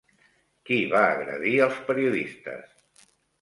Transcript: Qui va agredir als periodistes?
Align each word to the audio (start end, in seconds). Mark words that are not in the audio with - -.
Qui 0.69 0.77
va 0.93 1.01
agredir 1.09 1.51
als 1.67 1.77
periodistes? 1.91 2.75